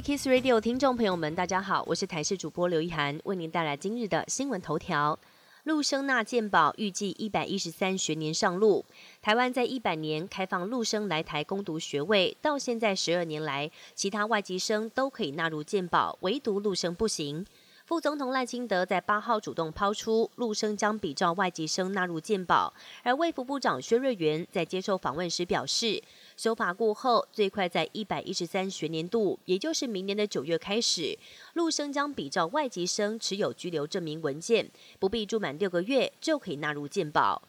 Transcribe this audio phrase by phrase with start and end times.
[0.00, 5.18] Kiss Radio 听众朋友们，大家好，我是台视主播刘一涵，为您带来今日的新闻头条。
[5.64, 8.84] 陆生纳健宝预计一百一十三学年上路。
[9.20, 17.44] 台湾在一百年开放陆生来台攻读学位，到现在十二年来，其他外籍生都可以纳入健宝，唯独陆生不行。
[17.88, 22.70] 副总统赖清德在八号主动抛出陆生将比照外籍生纳入健保，
[23.02, 26.02] 而卫福部长薛瑞元在接受访问时表示。
[26.36, 31.18] 修法过后，最快在一百一十三学年度，也就是明年的九月开始，
[31.54, 37.40] 陆生将比照外籍生持有居留证明文件，不必住满六个月就可以纳入健保。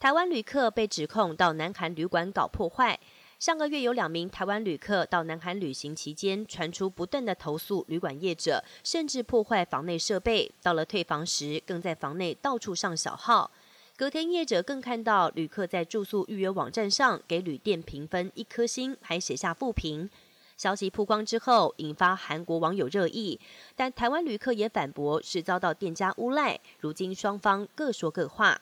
[0.00, 2.98] 台湾旅客被指控到南韩旅馆搞破坏，
[3.38, 13.50] 上个月有两名台湾旅客到南韩旅行期间，传出不断的投诉旅馆业者，甚至破坏房内设备，到了退房时，更在房内到处上小号。
[13.94, 20.08] 隔天，业者更看到旅客在住宿预约网站上给旅店评分一颗星，还写下负评。
[20.56, 23.38] 消息曝光之后，引发韩国网友热议，
[23.74, 26.58] 但台湾旅客也反驳是遭到店家诬赖。
[26.80, 28.58] 如今双方各说各话。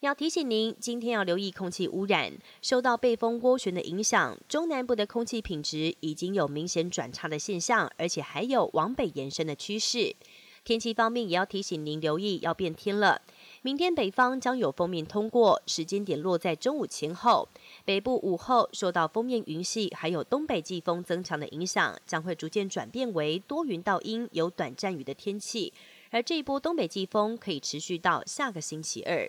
[0.00, 2.32] 要提醒您，今天要留意空气污染，
[2.62, 10.14] 受到背风涡旋的影响，中南部的空气品质已经有明显转差的现象，而且还有往北延伸的趋势。
[10.62, 13.20] 天气方面，也要提醒您留意要变天了。
[13.62, 17.48] 明天北方将有锋面通过，时间点落在中午前后。
[17.84, 25.72] 北部午后受到锋面云系还有东北季风增强的影响，将会逐渐转变为多云到阴，有短暂雨的天气。
[26.10, 29.28] 而这一波东北季风可以持续到下个星期二。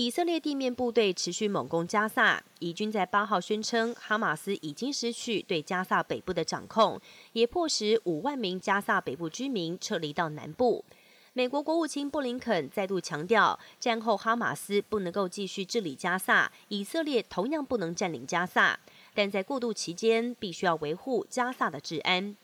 [0.00, 7.00] 以色列地面部队持续猛攻加萨，以军在八号宣称哈马斯已经失去对加萨北部的掌控，
[7.32, 10.84] 也迫使五万名加萨北部居民撤离到南部。
[11.32, 18.78] 美国国务卿布林肯再度强调，战后哈马斯不能够继续治理加萨，以色列同样不能占领加萨，
[19.12, 22.36] 但在过渡期间必须要维护加萨的治安。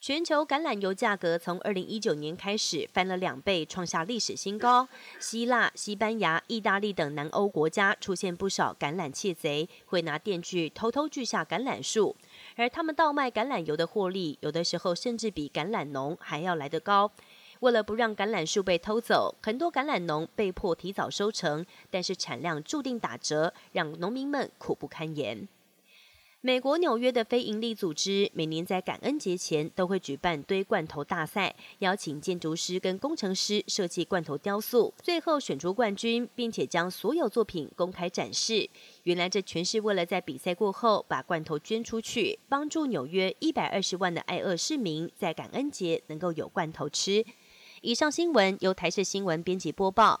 [0.00, 4.88] 全球橄榄油价格从二零一九年开始翻了两倍，创下历史新高。
[5.18, 12.14] 希腊、西班牙、意大利等南欧国家出现不少橄榄窃贼，会拿电锯偷偷锯下橄榄树，
[12.54, 17.10] 而他们倒卖橄榄油的获利，有的时候甚至比橄榄农还要来得高。
[17.58, 25.48] 为了不让橄榄树被偷走，很多橄榄农被迫提早收成，但是产量注定打折，让农民们苦不堪言。
[26.40, 38.70] 美国纽约的非营利组织每年在感恩节前都会举办堆罐头大赛，邀请建筑师跟工程师设计罐头雕塑，最后选出冠军，并且将所有作品公开展示。
[39.02, 47.26] 原来这全是为了在比赛过后把罐头捐出去，帮助纽约一百二十万的爱饿市民在感恩节能够有罐头吃。
[47.80, 50.20] 以上新闻由台视新闻编辑播报，